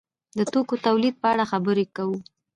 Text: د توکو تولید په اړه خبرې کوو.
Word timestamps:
د 0.37 0.39
توکو 0.51 0.75
تولید 0.85 1.15
په 1.21 1.27
اړه 1.33 1.45
خبرې 1.51 1.85
کوو. 1.95 2.17